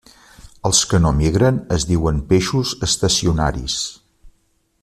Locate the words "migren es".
1.19-1.87